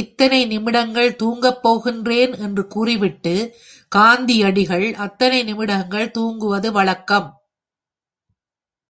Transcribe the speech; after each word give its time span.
இத்தனை 0.00 0.46
நிமிடங்கள் 0.46 1.16
தூங்கப் 1.16 1.62
போகிறேன் 1.62 2.32
என்று 2.32 2.66
கூறிவிட்டு 2.66 3.34
காந்தியடிகள் 3.88 4.94
அத்தனை 4.94 5.42
நிமிடங்கள் 5.42 6.12
தூங்குவ 6.18 6.72
வழக்கம். 6.72 7.28